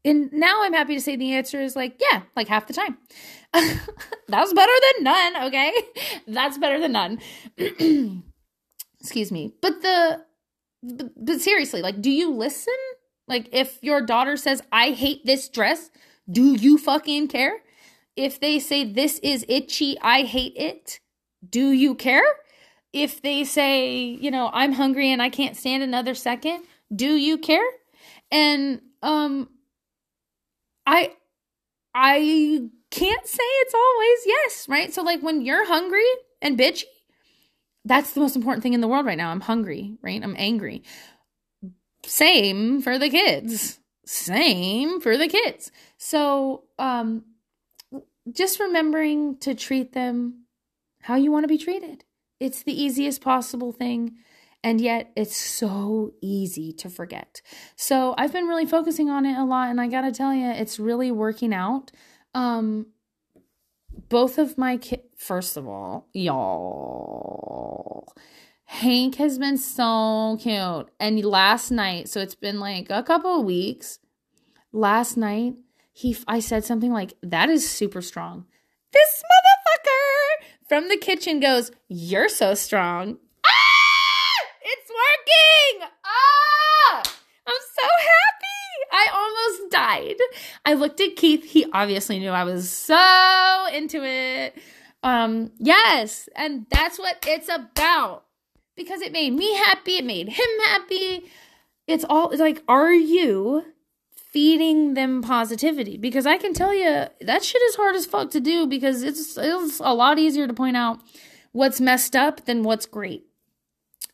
[0.05, 2.97] And now I'm happy to say the answer is like, yeah, like half the time.
[3.53, 5.73] That's better than none, okay?
[6.27, 7.19] That's better than none.
[9.01, 9.53] Excuse me.
[9.61, 10.25] But the
[10.83, 12.75] but, but seriously, like do you listen?
[13.31, 15.91] Like if your daughter says, "I hate this dress,"
[16.31, 17.63] do you fucking care?
[18.17, 21.01] If they say this is itchy, I hate it,
[21.51, 22.25] do you care?
[22.93, 26.65] If they say, you know, I'm hungry and I can't stand another second,
[26.95, 27.69] do you care?
[28.33, 29.51] And um
[30.87, 31.13] I
[31.95, 34.95] I can't say it's always yes, right?
[34.95, 36.07] So like when you're hungry
[36.43, 36.85] and bitchy,
[37.85, 39.31] that's the most important thing in the world right now.
[39.31, 40.23] I'm hungry, right?
[40.23, 40.83] I'm angry.
[42.11, 43.79] Same for the kids.
[44.05, 45.71] Same for the kids.
[45.97, 47.25] So, um
[48.33, 50.47] just remembering to treat them
[51.03, 52.03] how you want to be treated.
[52.41, 54.17] It's the easiest possible thing
[54.65, 57.43] and yet it's so easy to forget.
[57.77, 60.51] So I've been really focusing on it a lot and I got to tell you
[60.51, 61.93] it's really working out.
[62.35, 62.87] Um
[64.09, 67.81] both of my kids first of all, y'all
[68.71, 70.89] Hank has been so cute.
[71.01, 73.99] And last night, so it's been like a couple of weeks.
[74.73, 75.55] Last night,
[75.93, 78.47] he I said something like, "That is super strong."
[78.93, 83.19] This motherfucker from the kitchen goes, "You're so strong."
[84.63, 85.89] It's working.
[86.05, 87.03] Ah,
[87.47, 88.73] I'm so happy.
[88.93, 90.21] I almost died.
[90.65, 91.43] I looked at Keith.
[91.45, 94.57] He obviously knew I was so into it.
[95.03, 98.27] Um, yes, and that's what it's about.
[98.77, 101.31] Because it made me happy, it made him happy.
[101.87, 103.65] It's all like, are you
[104.15, 105.97] feeding them positivity?
[105.97, 109.37] Because I can tell you that shit is hard as fuck to do because it's
[109.37, 111.01] it's a lot easier to point out
[111.53, 113.27] what's messed up than what's great.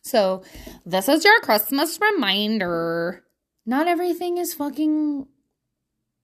[0.02, 0.42] So,
[0.84, 3.24] this is your Christmas reminder.
[3.66, 5.26] Not everything is fucking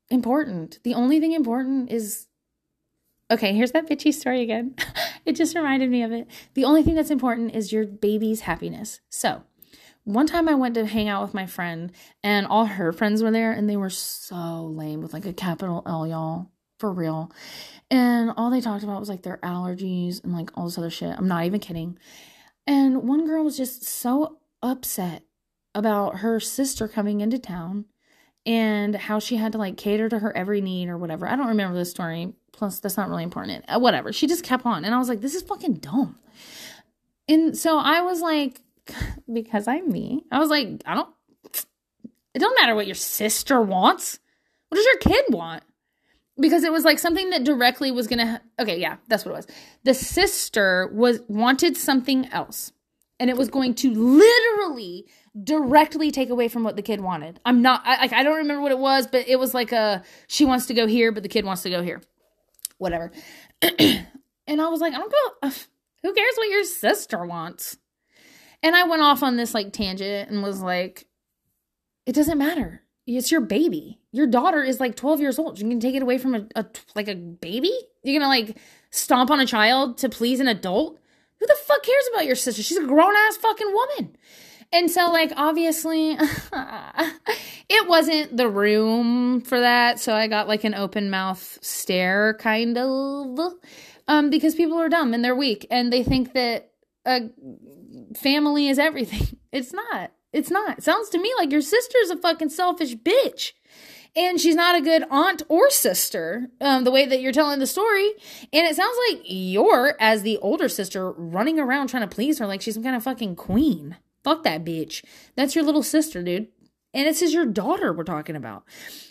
[0.08, 0.78] important.
[0.84, 2.28] The only thing important is
[3.32, 4.74] Okay, here's that bitchy story again.
[5.24, 6.28] it just reminded me of it.
[6.52, 9.00] The only thing that's important is your baby's happiness.
[9.08, 9.42] So,
[10.04, 11.92] one time I went to hang out with my friend,
[12.22, 15.82] and all her friends were there, and they were so lame with like a capital
[15.86, 17.32] L, y'all, for real.
[17.90, 21.16] And all they talked about was like their allergies and like all this other shit.
[21.16, 21.98] I'm not even kidding.
[22.66, 25.22] And one girl was just so upset
[25.74, 27.86] about her sister coming into town
[28.44, 31.26] and how she had to like cater to her every need or whatever.
[31.26, 32.32] I don't remember the story.
[32.52, 33.64] Plus, that's not really important.
[33.68, 34.12] Uh, whatever.
[34.12, 34.84] She just kept on.
[34.84, 36.18] And I was like, this is fucking dumb.
[37.28, 38.60] And so I was like,
[39.32, 41.08] because I'm me, I was like, I don't,
[42.34, 44.18] it don't matter what your sister wants.
[44.68, 45.62] What does your kid want?
[46.40, 49.46] because it was like something that directly was gonna okay yeah that's what it was
[49.84, 52.72] the sister was wanted something else
[53.20, 55.06] and it was going to literally
[55.40, 58.60] directly take away from what the kid wanted i'm not I, like i don't remember
[58.60, 61.28] what it was but it was like a she wants to go here but the
[61.28, 62.02] kid wants to go here
[62.78, 63.10] whatever
[63.62, 64.06] and
[64.48, 65.48] i was like i don't go
[66.02, 67.78] who cares what your sister wants
[68.62, 71.06] and i went off on this like tangent and was like
[72.04, 73.98] it doesn't matter it's your baby.
[74.12, 75.58] Your daughter is like 12 years old.
[75.58, 77.72] You can take it away from a, a like a baby?
[78.02, 78.56] You're to like
[78.90, 80.98] stomp on a child to please an adult?
[81.40, 82.62] Who the fuck cares about your sister?
[82.62, 84.16] She's a grown ass fucking woman.
[84.72, 86.12] And so, like, obviously,
[87.68, 90.00] it wasn't the room for that.
[90.00, 93.38] So I got like an open mouth stare, kind of,
[94.08, 96.70] um, because people are dumb and they're weak and they think that
[97.04, 97.30] a
[98.16, 99.38] family is everything.
[99.52, 100.12] It's not.
[100.32, 100.78] It's not.
[100.78, 103.52] It sounds to me like your sister's a fucking selfish bitch.
[104.16, 107.66] And she's not a good aunt or sister, um, the way that you're telling the
[107.66, 108.12] story.
[108.50, 112.46] And it sounds like you're, as the older sister, running around trying to please her
[112.46, 113.98] like she's some kind of fucking queen.
[114.24, 115.04] Fuck that bitch.
[115.36, 116.48] That's your little sister, dude.
[116.94, 118.64] And this is your daughter we're talking about.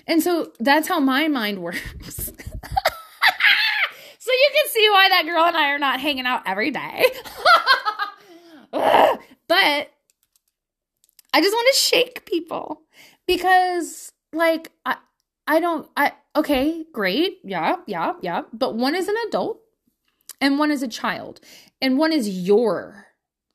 [0.07, 1.79] And so that's how my mind works.
[2.09, 2.31] so
[4.31, 7.05] you can see why that girl and I are not hanging out every day.
[8.71, 9.89] but
[11.33, 12.81] I just want to shake people
[13.25, 14.97] because like I
[15.47, 17.39] I don't I okay, great.
[17.43, 18.43] Yeah, yeah, yeah.
[18.53, 19.59] But one is an adult
[20.39, 21.39] and one is a child.
[21.81, 23.07] And one is your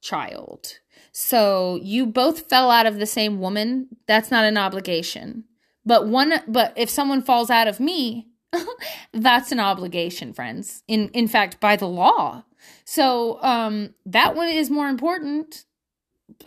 [0.03, 0.81] child.
[1.19, 3.89] So you both fell out of the same woman.
[4.07, 5.45] That's not an obligation.
[5.83, 8.27] But one but if someone falls out of me,
[9.15, 10.83] that's an obligation, friends.
[10.87, 12.45] In in fact, by the law.
[12.85, 15.65] So um that one is more important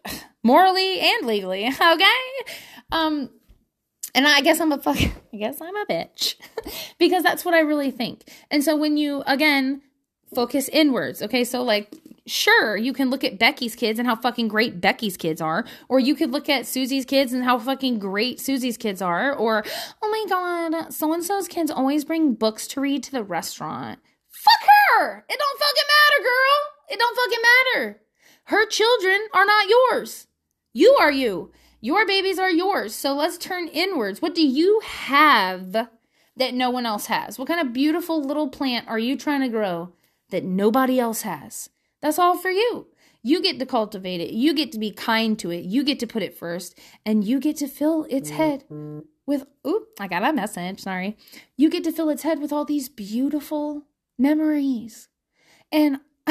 [0.44, 1.68] morally and legally.
[1.82, 2.20] Okay.
[2.92, 3.32] Um,
[4.14, 4.98] and I guess I'm a fuck.
[5.34, 6.36] I guess I'm a bitch
[7.00, 8.30] because that's what I really think.
[8.52, 9.82] And so when you again
[10.36, 11.92] focus inwards, okay, so like
[12.30, 16.00] sure, you can look at Becky's kids and how fucking great Becky's kids are, or
[16.00, 19.64] you could look at Susie's kids and how fucking great Susie's kids are, or
[20.02, 24.00] oh my god, so and so's kids always bring books to read to the restaurant.
[24.30, 25.26] Fuck her!
[25.30, 26.70] It don't fucking matter, girl.
[26.90, 28.02] It don't fucking matter.
[28.46, 30.28] Her children are not yours.
[30.74, 31.52] You are you.
[31.82, 32.94] Your babies are yours.
[32.94, 34.22] So let's turn inwards.
[34.22, 37.38] What do you have that no one else has?
[37.38, 39.94] What kind of beautiful little plant are you trying to grow
[40.30, 41.70] that nobody else has?
[42.02, 42.88] That's all for you.
[43.22, 44.32] You get to cultivate it.
[44.32, 45.66] You get to be kind to it.
[45.66, 46.78] You get to put it first.
[47.06, 48.64] And you get to fill its head
[49.26, 50.80] with, oop, I got a message.
[50.80, 51.18] Sorry.
[51.58, 53.84] You get to fill its head with all these beautiful
[54.18, 55.10] memories.
[55.72, 56.00] And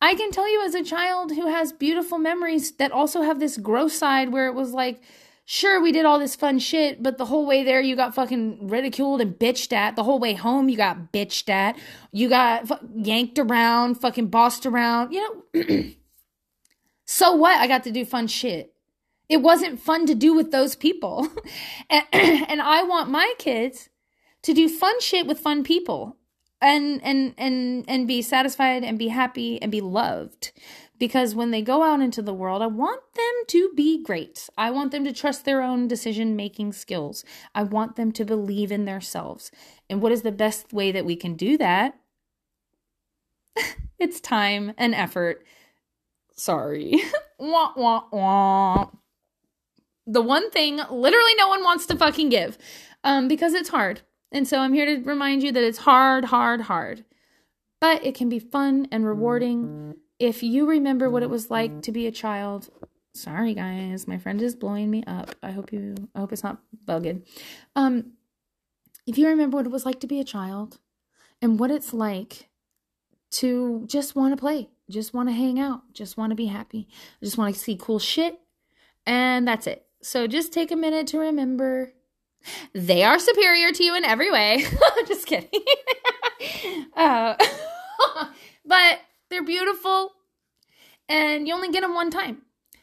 [0.00, 3.56] I can tell you as a child who has beautiful memories that also have this
[3.56, 5.02] gross side where it was like,
[5.46, 8.68] sure, we did all this fun shit, but the whole way there, you got fucking
[8.68, 9.96] ridiculed and bitched at.
[9.96, 11.78] The whole way home, you got bitched at.
[12.12, 15.12] You got yanked around, fucking bossed around.
[15.12, 15.84] You know,
[17.06, 17.58] so what?
[17.58, 18.74] I got to do fun shit.
[19.28, 21.28] It wasn't fun to do with those people.
[21.90, 23.88] and, and I want my kids
[24.42, 26.16] to do fun shit with fun people
[26.60, 30.52] and and and and be satisfied and be happy and be loved
[30.98, 34.48] because when they go out into the world, I want them to be great.
[34.56, 37.24] I want them to trust their own decision making skills.
[37.54, 39.50] I want them to believe in themselves.
[39.90, 41.98] And what is the best way that we can do that?
[43.98, 45.44] it's time and effort.
[46.34, 47.02] Sorry.
[47.38, 48.90] wah, wah, wah.
[50.06, 52.56] The one thing literally no one wants to fucking give
[53.02, 54.02] um, because it's hard.
[54.32, 57.04] And so I'm here to remind you that it's hard, hard, hard.
[57.80, 61.92] But it can be fun and rewarding if you remember what it was like to
[61.92, 62.68] be a child,
[63.14, 65.34] sorry guys, my friend is blowing me up.
[65.42, 67.26] I hope you I hope it's not bugging.
[67.74, 68.12] Um
[69.06, 70.78] if you remember what it was like to be a child
[71.40, 72.48] and what it's like
[73.32, 76.88] to just want to play, just want to hang out, just want to be happy,
[77.22, 78.40] just want to see cool shit,
[79.04, 79.86] and that's it.
[80.02, 81.92] So just take a minute to remember
[82.72, 84.64] they are superior to you in every way.
[85.06, 85.48] just kidding.
[86.96, 87.34] uh,
[88.64, 89.00] but
[89.30, 90.12] they're beautiful
[91.08, 92.42] and you only get them one time.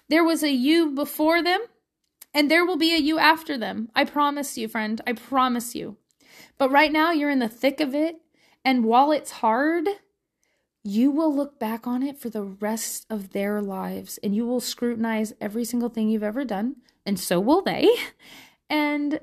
[0.10, 1.62] There was a you before them
[2.34, 3.90] and there will be a you after them.
[3.96, 5.02] I promise you, friend.
[5.06, 5.98] I promise you.
[6.58, 8.18] But right now you're in the thick of it
[8.66, 9.88] and while it's hard,
[10.84, 14.60] you will look back on it for the rest of their lives and you will
[14.60, 17.90] scrutinize every single thing you've ever done and so will they.
[18.70, 19.20] And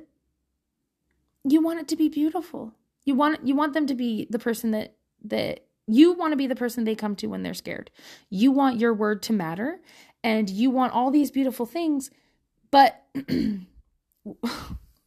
[1.43, 2.73] you want it to be beautiful.
[3.05, 4.95] You want you want them to be the person that
[5.25, 5.65] that
[5.95, 7.91] you want to be the person they come to when they're scared.
[8.29, 9.81] You want your word to matter
[10.23, 12.11] and you want all these beautiful things,
[12.71, 13.05] but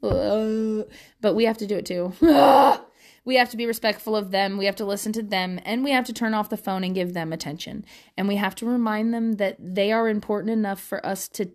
[0.01, 2.13] but we have to do it too.
[3.25, 4.57] we have to be respectful of them.
[4.57, 6.95] We have to listen to them and we have to turn off the phone and
[6.95, 7.85] give them attention.
[8.17, 11.51] And we have to remind them that they are important enough for us to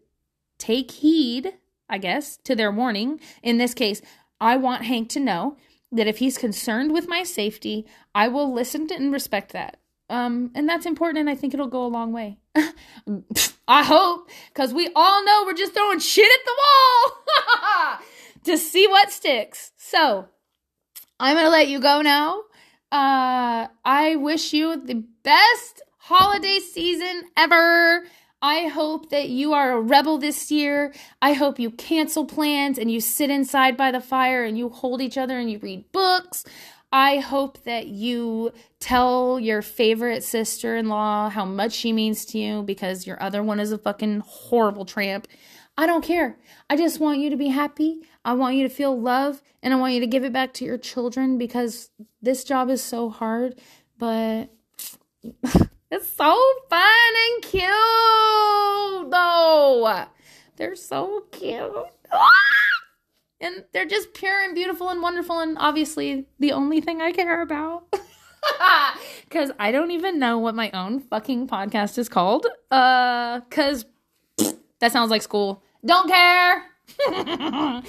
[0.59, 1.55] take heed,
[1.89, 3.21] I guess, to their warning.
[3.43, 4.01] In this case,
[4.41, 5.57] I want Hank to know
[5.93, 9.79] that if he's concerned with my safety, I will listen to and respect that.
[10.11, 12.39] Um, and that's important, and I think it'll go a long way.
[13.69, 17.99] I hope, because we all know we're just throwing shit at the wall
[18.45, 19.73] to see what sticks.
[19.77, 20.29] So,
[21.21, 22.43] I'm gonna let you go now.
[22.91, 28.05] Uh, I wish you the best holiday season ever.
[28.41, 30.95] I hope that you are a rebel this year.
[31.21, 35.03] I hope you cancel plans and you sit inside by the fire and you hold
[35.03, 36.45] each other and you read books.
[36.93, 42.39] I hope that you tell your favorite sister in law how much she means to
[42.39, 45.27] you because your other one is a fucking horrible tramp.
[45.77, 46.39] I don't care.
[46.71, 48.03] I just want you to be happy.
[48.25, 50.65] I want you to feel love and I want you to give it back to
[50.65, 51.91] your children because
[52.23, 53.61] this job is so hard,
[53.99, 54.49] but
[55.91, 60.05] It's so fun and cute, though.
[60.57, 61.73] They're so cute.
[63.41, 67.41] And they're just pure and beautiful and wonderful, and obviously the only thing I care
[67.41, 67.85] about.
[69.25, 72.47] Because I don't even know what my own fucking podcast is called.
[72.71, 73.85] Uh, because
[74.81, 75.63] that sounds like school.
[75.85, 76.65] Don't care.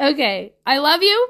[0.00, 1.28] okay, I love you.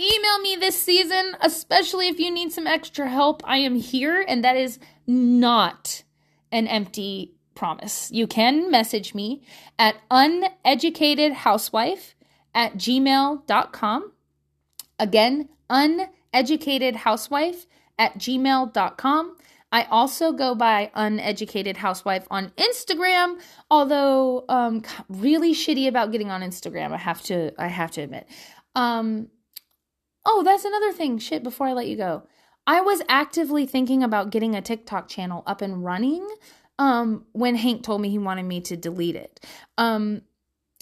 [0.00, 3.42] Email me this season, especially if you need some extra help.
[3.44, 6.04] I am here, and that is not
[6.50, 8.10] an empty promise.
[8.10, 9.42] You can message me
[9.78, 12.14] at uneducatedhousewife
[12.54, 14.12] at gmail.com.
[14.98, 17.66] Again, uneducatedhousewife
[17.98, 19.36] at gmail.com.
[19.72, 23.38] I also go by uneducated housewife on Instagram,
[23.70, 28.26] although um really shitty about getting on Instagram, I have to I have to admit.
[28.74, 29.28] Um
[30.24, 31.18] oh, that's another thing.
[31.18, 32.24] Shit, before I let you go.
[32.66, 36.26] I was actively thinking about getting a TikTok channel up and running
[36.78, 39.40] um, when Hank told me he wanted me to delete it.
[39.76, 40.22] Um,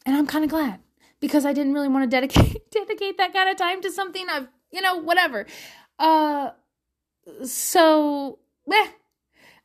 [0.07, 0.81] and I'm kind of glad
[1.21, 4.49] because I didn't really want to dedicate dedicate that kind of time to something I've,
[4.71, 5.47] you know, whatever.
[5.99, 6.51] Uh,
[7.43, 8.39] so,
[8.73, 8.89] eh,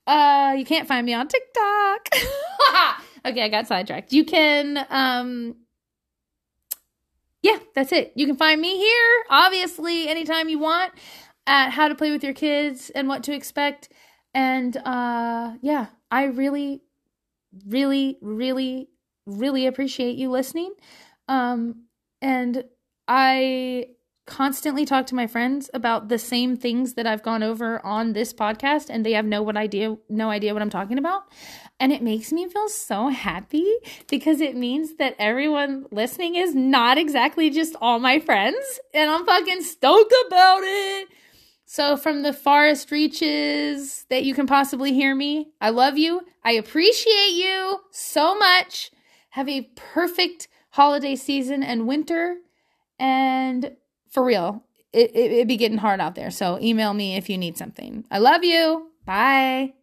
[0.08, 2.10] uh, you can't find me on TikTok.
[3.26, 4.12] okay, I got sidetracked.
[4.12, 5.56] You can, um,
[7.44, 8.14] yeah, that's it.
[8.16, 10.94] You can find me here, obviously, anytime you want
[11.46, 13.90] at how to play with your kids and what to expect.
[14.34, 16.82] And uh, yeah, I really,
[17.68, 18.88] really, really,
[19.26, 20.74] really appreciate you listening.
[21.28, 21.84] Um,
[22.22, 22.64] and
[23.10, 23.88] I
[24.26, 28.34] constantly talk to my friends about the same things that I've gone over on this
[28.34, 31.24] podcast and they have no what idea no idea what I'm talking about.
[31.84, 33.70] And it makes me feel so happy
[34.10, 39.26] because it means that everyone listening is not exactly just all my friends and I'm
[39.26, 41.10] fucking stoked about it.
[41.66, 46.22] So from the farthest reaches that you can possibly hear me, I love you.
[46.42, 48.90] I appreciate you so much.
[49.32, 52.38] Have a perfect holiday season and winter
[52.98, 53.76] and
[54.10, 54.64] for real,
[54.94, 56.32] it, it, it be getting hard out there.
[56.32, 58.06] So email me if you need something.
[58.10, 58.88] I love you.
[59.06, 59.74] Bye.